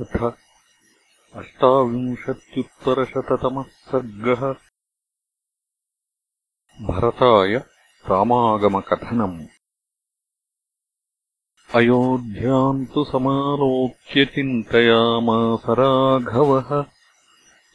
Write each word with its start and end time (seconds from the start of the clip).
तथा 0.00 0.36
अष्टाविंशत्युत्तरशततमः 1.34 3.62
सर्गः। 3.62 4.54
भरताय 6.86 7.64
रामागमकथनम्। 8.10 9.46
अयोध्याम् 11.74 12.86
तु 12.86 13.04
समालोक्य 13.04 14.24
चिन्तयामास 14.24 15.62
राघवः। 15.68 16.84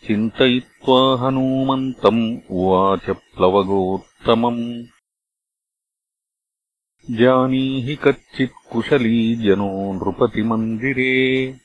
चिन्तयित्वा 0.08 1.20
हनूमन्तम् 1.20 2.40
उवाच 2.50 3.10
प्लवगोत्तमम्। 3.10 4.84
जानीहि 7.12 7.96
कच्चित्कुशली 7.96 9.36
जनो 9.36 9.94
नृपतिमन्दिरे 9.94 11.56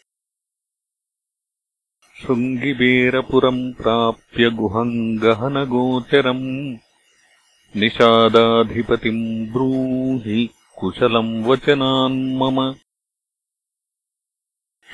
शृङ्गिबेरपुरम् 2.22 3.74
प्राप्य 3.74 4.50
गुहम् 4.50 5.18
गहनगोचरम् 5.18 6.76
निषादाधिपतिम् 7.76 9.52
ब्रूहि 9.52 10.50
कुशलम् 10.78 11.44
वचनान् 11.44 12.36
मम। 12.36 12.74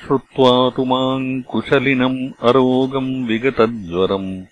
श्रुत्वा 0.01 0.69
तु 0.69 0.85
माम् 0.85 1.43
कुशलिनम् 1.43 2.31
अरोगम् 2.41 3.27
विगतज्वरम्। 3.27 4.43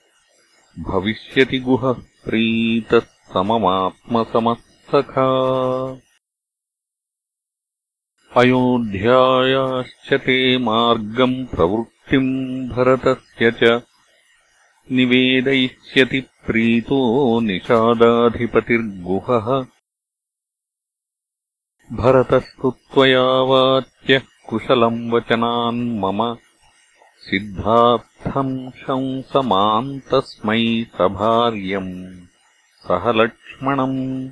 भविष्यति 0.80 1.60
गुहः 1.60 1.94
प्रीतः 1.94 3.00
सममात्मसमः 3.00 4.56
सखा 4.92 5.30
अयोध्यायाश्च 8.38 10.14
ते 10.14 10.58
मार्गम् 10.58 11.46
प्रवृत् 12.12 12.72
भरतस्य 12.72 13.52
च। 13.52 13.82
निवेदयिष्यति 14.92 16.20
प्रीतो 16.20 17.40
निषादाधिपतिर्गुहः। 17.40 19.66
भरतस्तु 21.92 22.72
त्वया 22.72 23.22
वाच्यः 23.22 24.22
कुशलम् 24.50 25.12
वचनान् 25.12 26.00
मम। 26.00 26.38
सिद्धार्थम् 27.18 28.72
शंसमाम् 28.72 30.00
तस्मै 30.00 30.86
सभार्यम् 30.98 32.28
सह 32.88 33.12
लक्ष्मणम्। 33.12 34.30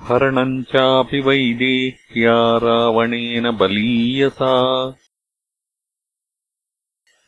हरणम् 0.00 0.62
चापि 0.62 1.20
वैदेह्या 1.20 2.56
रावणेन 2.56 3.50
बलीयसा 3.50 4.94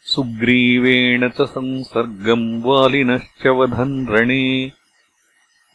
सुग्रीवेण 0.04 1.28
च 1.28 1.42
संसर्गम् 1.42 2.62
वालिनश्च 2.62 3.46
वधन् 3.46 4.08
रणे। 4.08 4.72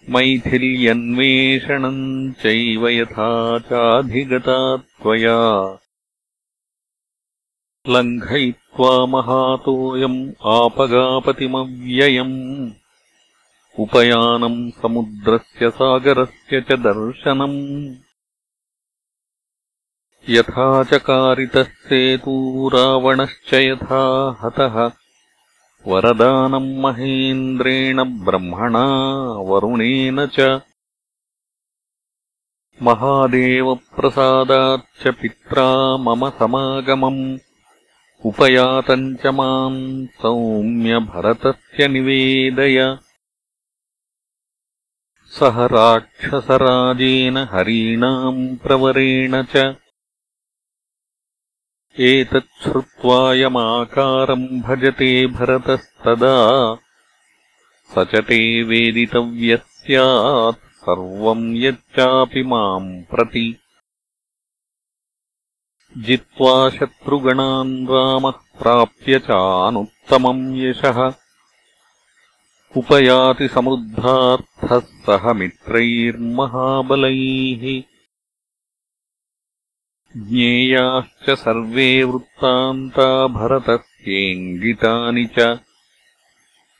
मैथिल्यन्वेषणम् 0.09 2.33
चैव 2.33 2.88
यथा 2.88 3.59
चाधिगता 3.59 4.78
त्वया। 4.78 5.80
लङ्घयित्वा 7.89 9.05
महातोऽयम् 9.05 10.31
आपगापतिमव्ययम्। 10.45 12.72
उपयानम् 13.80 14.72
समुद्रस्य 14.72 15.70
सागरस्य 15.70 16.61
च 16.61 16.73
दर्शनम् 16.73 18.06
यथा 20.30 20.83
चकारितः 20.83 21.64
सेतू 21.64 22.70
रावणश्च 22.70 23.53
यथा 23.53 24.38
हतः। 24.42 24.92
वरदानम् 25.88 26.78
महेन्द्रेण 26.78 28.04
ब्रह्मणा 28.04 28.87
वरुणेन 29.27 30.26
च। 30.26 30.61
महादेवप्रसादाच्च 32.83 35.16
पित्रा 35.21 35.98
मम 35.98 36.30
समागमम्। 36.30 37.37
उपयातम् 38.26 39.16
च 39.16 39.27
माम् 39.27 40.08
सौम्यभरतस्य 40.08 41.87
निवेदय। 41.87 42.98
सह 45.26 45.66
राक्षसराजेन 45.66 47.37
हरीणाम् 47.37 48.58
प्रवरेण 48.58 49.43
च 49.43 49.76
एतच्छ्रुत्वायमाकारम् 51.99 54.61
भजते 54.61 55.27
भरतस्तदा। 55.27 56.77
स 57.91 57.95
च 57.97 58.15
ते 58.15 58.63
वेदितव्यः 58.63 59.58
स्यात् 59.58 60.55
सर्वम् 60.55 61.57
यच्चापि 61.57 62.43
माम् 62.43 63.03
प्रति। 63.03 63.57
जित्वा 65.97 66.69
शत्रुगणान् 66.69 67.87
रामः 67.87 68.31
प्राप्य 68.31 69.19
चानुत्तमम् 69.19 70.57
यशः। 70.57 71.13
उपयाति 72.77 73.47
समृद्धार्थः 73.47 74.80
सह 74.80 75.33
मित्रैर्महाबलैः 75.33 77.96
ज्ञेयाश्च 80.15 81.29
सर्वे 81.29 82.03
वृत्तान्ता 82.03 83.27
भरतस्येङ्गितानि 83.27 85.25
च। 85.25 85.59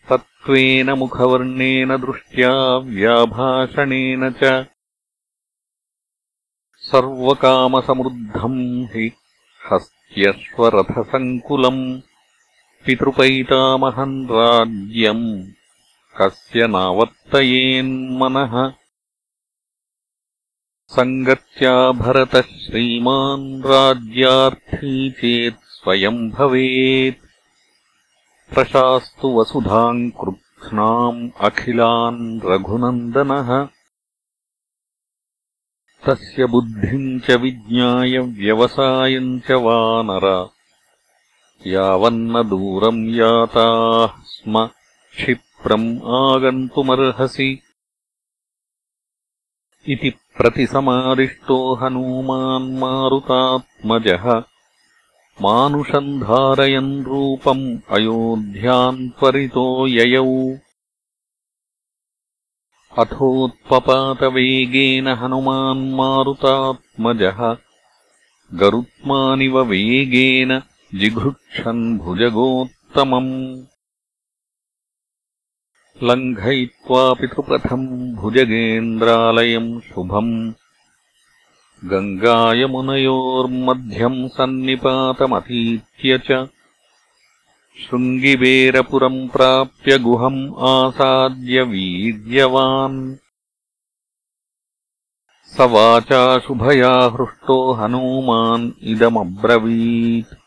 तत्त्वेन 0.10 0.90
मुखवर्णेन 0.90 1.98
दृष्ट्या 1.98 2.78
व्याभाषणेन 2.78 4.30
च। 4.30 4.66
सर्वकामसमृद्धम् 6.80 8.86
हि 8.86 9.12
हस्त्यश्वरथसङ्कुलम् 9.72 12.02
पितृपैतामहम् 12.86 14.26
राज्यम् 14.26 15.44
कस्य 16.18 16.68
नावर्तयेन्मनः 16.68 18.87
सङ्गत्या 20.90 21.92
भरतः 21.92 22.42
श्रीमान् 22.42 23.64
राज्यार्थी 23.64 25.12
चेत् 25.12 25.56
स्वयम् 25.64 26.32
भवेत्। 26.32 27.26
प्रशास्तु 28.54 29.28
वसुधाम् 29.28 30.12
कृत्स्नाम् 30.12 31.30
अखिलान् 31.40 32.42
रघुनन्दनः। 32.46 33.68
तस्य 36.06 36.46
बुद्धिम् 36.46 37.20
च 37.20 37.32
विज्ञाय 37.32 38.18
व्यवसायम् 38.18 39.42
च 39.42 39.52
वानर। 39.52 40.50
यावन्न 41.68 42.44
दूरम् 42.44 43.10
याताः 43.10 44.24
स्म 44.24 44.68
क्षिप्रम् 45.12 45.98
आगन्तुमर्हसि। 45.98 47.62
इति 49.90 50.10
प्रतिसमादिष्टो 50.38 51.76
हनूमान्मारुतात्मजः 51.76 54.44
मानुषम् 55.42 56.22
धारयन् 56.22 57.06
रूपम् 57.06 57.78
अयोध्याम् 57.92 59.10
त्वरितो 59.10 59.88
ययौ। 59.88 60.56
अथोत्पपातवेगेन 62.98 65.08
हनुमान्मारुतात्मजः 65.08 67.58
गरुत्मानिव 68.60 69.62
वेगेन 69.62 70.62
जिघृक्षन् 70.96 72.00
भुजगोत्तमम् 72.00 73.64
लङ्घयित्वा 76.04 77.14
पितृपथम् 77.14 78.16
भुजगेन्द्रालयम् 78.16 79.82
शुभम्। 79.82 80.54
गङ्गायमुनयोर्मध्यम् 81.86 84.30
सन्निपातमतीत्य 84.30 86.18
च 86.18 86.50
शृङ्गिबेरपुरम् 87.82 89.30
प्राप्य 89.30 89.98
गुहम् 89.98 90.54
आसाद्य 90.60 91.62
वीर्यवान्। 91.62 93.16
स 95.46 95.60
वाचा 95.60 96.40
शुभया 96.40 96.90
हृष्टो 96.90 97.74
हनूमान् 97.74 98.72
इदमब्रवीत् 98.84 100.47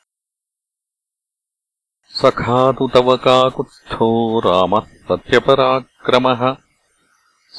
सखा 2.22 2.72
तु 2.72 2.90
तव 2.94 3.16
काकुत्स्थो 3.16 4.40
रामः 4.40 4.80
सत्यपराक्रमः। 4.80 6.56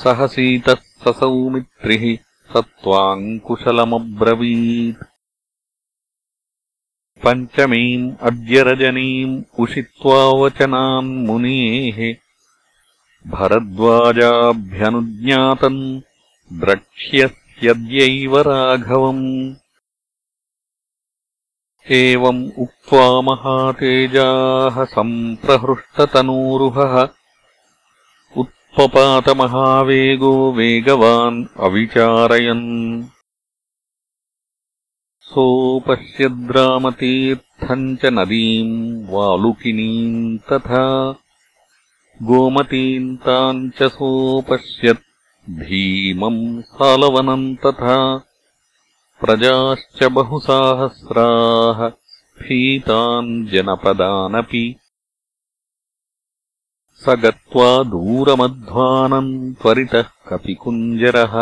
सह 0.02 0.28
सीतः 0.28 0.74
ससौमित्रिः 0.74 2.18
स 2.52 2.58
त्वाम् 2.58 3.40
कुशलमब्रवीत् 3.40 5.04
पञ्चमीम् 7.24 8.16
अद्यरजनीम् 8.22 9.44
उषित्वावचनान्मुनेः 9.60 12.16
भरद्वाजाभ्यनुज्ञातम् 13.28 16.02
द्रक्ष्यस्यद्यैव 16.60 18.44
राघवम् 18.48 19.56
एवम् 21.90 22.50
उक्त्वा 22.60 23.22
महातेजाः 23.22 24.84
सम्प्रहृष्टतनूरुहः 24.84 27.08
उत्पपातमहावेगो 28.38 30.52
वेगवान् 30.52 31.46
अविचारयन्। 31.60 33.04
सोपश्यद्रामतीर्थम् 35.22 37.98
च 37.98 38.06
नदीम् 38.06 39.08
वालुकिनीम् 39.10 40.38
तथा 40.38 41.16
गोमतीम् 42.24 43.18
ताम् 43.18 43.70
च 43.70 43.84
सोपश्यत् 43.84 45.50
भीमम् 45.50 46.62
सालवनम् 46.62 47.56
तथा 47.56 48.24
प्रजाश्च 49.22 50.00
बहुसाहस्राः 50.14 51.80
भीतान् 52.44 53.28
जनपदानपि 53.52 54.62
स 57.04 57.16
गत्वा 57.24 57.68
दूरमध्वानम् 57.92 59.30
त्वरितः 59.62 60.08
कपिकुञ्जरः 60.30 61.36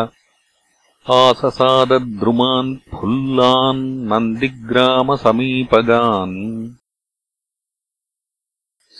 आससादद्रुमान् 1.20 2.74
फुल्लान् 2.96 3.84
नन्दिग्रामसमीपगान् 4.12 6.38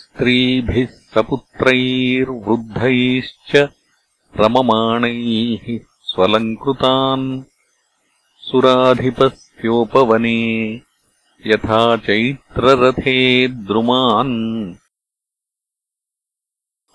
स्त्रीभिः 0.00 0.90
सपुत्रैर्वृद्धैश्च 1.12 3.52
रममाणैः 4.40 5.66
स्वलङ्कृतान् 6.12 7.28
सुराधिपस्योपवने। 8.50 10.80
यथा 11.46 11.96
चैत्ररथे 11.96 13.48
द्रुमान्। 13.48 14.74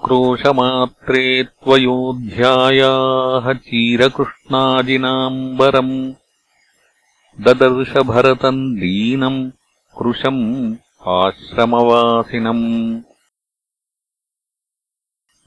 क्रोशमात्रे 0.06 1.44
त्वयोध्यायाः 1.44 3.54
चीरकृष्णाजिनाम्बरम्। 3.54 6.14
ददर्शभरतम् 7.42 8.76
दीनम् 8.76 9.52
कृशम् 9.98 10.76
आश्रमवासिनम्। 11.08 13.02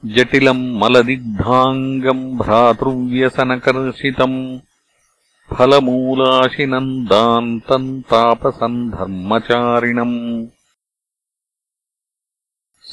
जटिलम् 0.05 0.77
मलदिग्धाङ्गम् 0.77 2.37
भ्रातृव्यसनकर्षितम् 2.37 4.59
फलमूलाशिनम् 5.53 6.91
दान्तम् 7.11 7.87
तापसम् 8.11 8.77
धर्मचारिणम् 8.91 10.17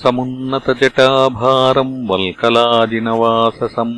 समुन्नतजटाभारम् 0.02 1.94
वल्कलाजिनवाससम् 2.10 3.94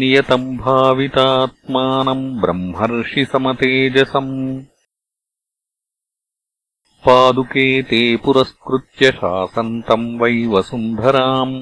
नियतम् 0.00 0.56
भावितात्मानम् 0.64 2.24
ब्रह्मर्षिसमतेजसम् 2.40 4.32
पादुके 7.06 7.66
ते 7.90 8.02
पुरस्कृत्य 8.24 9.10
शासन्तम् 9.20 10.06
वै 10.20 10.36
वसुन्धराम् 10.54 11.54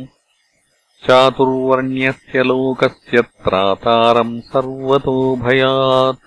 चातुर्वर्ण्यस्य 1.07 2.43
लोकस्य 2.43 3.23
त्रातारम् 3.23 4.41
सर्वतोभयात्। 4.41 6.19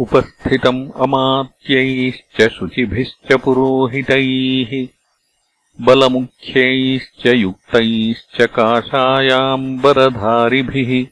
उपस्थितम् 0.00 0.90
अमात्यैश्च 0.96 2.52
शुचिभिश्च 2.52 3.44
पुरोहितैः 3.44 4.88
बलमुख्यैश्च 5.80 7.26
युक्तैश्च 7.26 8.42
काषायाम्बरधारिभिः। 8.42 11.06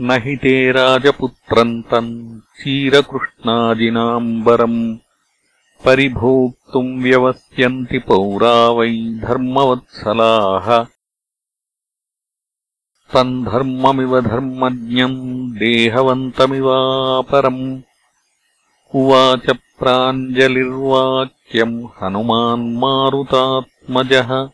न 0.00 0.10
हि 0.10 0.36
ते 0.36 0.72
राजपुत्रम् 0.72 1.82
तम् 1.82 2.40
क्षीरकृष्णाजिनाम्बरम् 2.40 4.98
परिभोक्तुम् 5.84 7.02
व्यवस्यन्ति 7.02 7.98
पौरा 7.98 8.70
वै 8.70 9.18
धर्मवत्सलाः। 9.22 10.86
तम् 13.12 13.44
धर्ममिव 13.44 14.20
धर्मज्ञम् 14.20 15.56
देहवन्तमिवापरम्। 15.56 17.82
उवाच 18.94 19.50
प्राञ्जलिर्वाक्यम् 19.50 21.88
हनुमान्मारुतात्मजः 22.00 24.48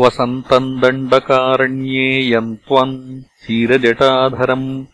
वसन्तम् 0.00 0.80
दण्डकारण्ये 0.80 2.30
यम् 2.30 2.56
त्वम् 2.56 3.22
क्षीरजटाधरम् 3.22 4.86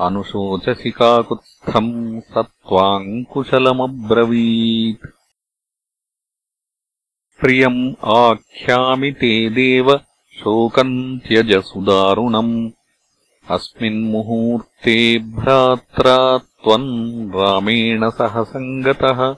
अनुशोचसि 0.00 0.90
काकुत्स्थम् 0.90 2.20
स 2.20 2.34
त्वाम् 2.38 3.24
कुशलमब्रवीत् 3.24 5.06
प्रियम् 7.40 7.94
आख्यामि 8.04 9.12
ते 9.12 9.50
देव 9.50 9.98
शोकम् 10.32 11.18
त्यज 11.18 11.62
सुदारुणम् 11.62 12.70
अस्मिन्मुहूर्ते 13.50 15.18
भ्रात्रा 15.18 16.38
त्वम् 16.38 17.30
रामेण 17.30 18.10
सह 18.10 18.42
सङ्गतः। 18.42 19.36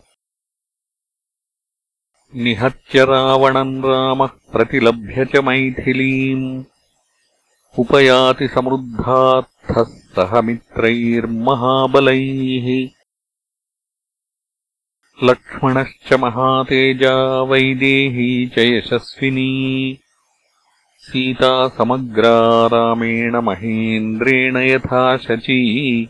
निहत्य 2.35 3.05
रावणम् 3.05 3.85
रामः 3.85 4.27
प्रतिलभ्य 4.27 5.25
च 5.25 5.37
मैथिलीम्। 5.37 6.65
उपयाति 7.79 8.49
समृद्धार्थः 8.49 10.08
सह 10.19 10.41
मित्रैर्महाबलैः। 10.41 12.89
लक्ष्मणश्च 15.25 16.13
महातेजा 16.13 17.43
वैदेही 17.43 18.47
च 18.47 18.59
यशस्विनी। 18.59 19.99
सीता 20.99 21.69
समग्रा 21.69 22.67
रामेण 22.67 23.37
महेन्द्रेण 23.37 24.57
यथा 24.57 25.17
शची। 25.17 26.09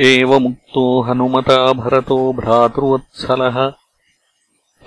एवमुक्तो 0.00 1.02
हनुमता 1.02 1.72
भरतो 1.72 2.32
भ्रातृवत्सलः। 2.32 3.72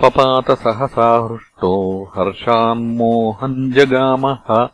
पपातसहसा 0.00 1.28
हृष्टो 1.30 2.12
हर्षान्मोहम् 2.16 3.72
जगामः 3.72 4.68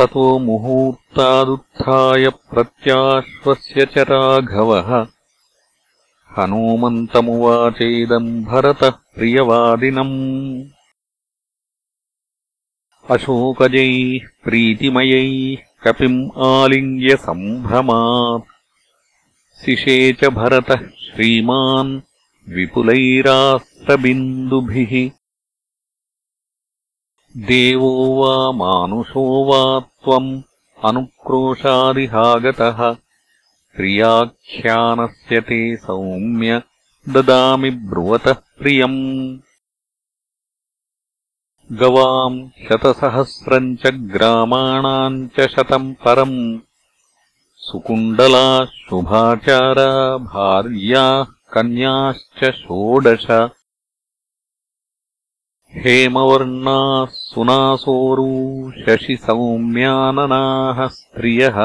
ततो 0.00 0.38
मुहूर्तादुत्थाय 0.38 2.28
प्रत्याश्वस्य 2.28 3.86
च 3.86 3.98
राघवः। 3.98 5.06
हनूमन्तमुवाचेदम् 6.38 8.44
भरतः 8.44 8.90
प्रियवादिनम्। 8.90 10.64
अशोकजैः 13.10 14.28
प्रीतिमयैः 14.44 15.56
कपिम् 15.84 16.30
आलिङ्ग्यसम्भ्रमात् 16.36 18.44
सिषे 19.64 20.12
च 20.12 20.24
भरतः 20.24 20.76
श्रीमान् 20.76 22.00
विपुलैरास्तबिन्दुभिः 22.48 25.19
देवो 27.36 28.06
वा 28.06 28.52
मानुषो 28.52 29.44
वा 29.44 29.80
त्वम् 29.80 30.42
अनुक्रोशादिहागतः। 30.84 32.96
प्रियाख्यानस्य 33.76 35.40
ते 35.40 35.76
सौम्य 35.76 36.62
ददामि 37.08 37.70
ब्रुवतः 37.70 38.32
प्रियम्। 38.32 39.38
गवाम् 41.72 42.50
शतसहस्रम् 42.68 43.76
च 43.76 43.86
ग्रामाणाम् 43.86 45.28
च 45.28 45.50
शतम् 45.50 45.94
परम्। 45.94 46.58
सुकुण्डला 47.56 48.64
शुभाचारा 48.64 50.16
भार्याः 50.16 51.24
कन्याश्च 51.24 52.50
षोडश 52.50 53.50
हेमवर्णाः 55.78 57.10
सुनासोरू 57.14 58.30
शशिसौम्याननाः 58.84 60.78
स्त्रियः 60.94 61.58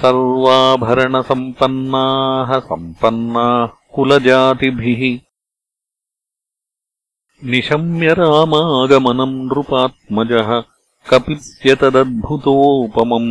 सर्वाभरणसम्पन्नाः 0.00 2.52
सम्पन्नाः 2.66 3.72
कुलजातिभिः 3.94 5.02
निशम्य 7.54 8.14
रामागमनम् 8.20 9.34
नृपात्मजः 9.48 10.52
कपित्यतदद्भुतोपमम् 11.10 13.28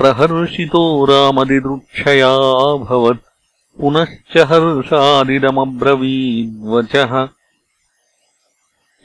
प्रहर्षितो 0.00 0.82
रामदिदृक्षयाभवत् 1.12 3.22
पुनश्च 3.80 4.34
हर्षादिदमब्रवीद्वचः 4.50 7.14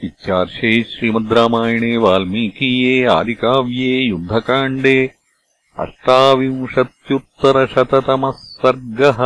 इत्यार्षे 0.04 0.70
श्रीमद् 0.90 1.32
रामायणे 1.38 1.90
वाल्मीकीये 2.04 2.92
आदिकाव्ये 3.14 3.98
युद्धकाण्डे 4.02 4.94
अष्टाविंशत्युत्तरशततमः 5.78 8.38
सर्गः 8.62 9.20